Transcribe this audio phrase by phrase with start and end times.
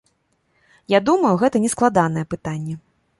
[0.93, 2.75] Я думаю, гэта нескладанае пытанне.